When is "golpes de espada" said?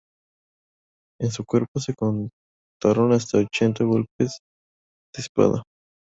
3.83-5.61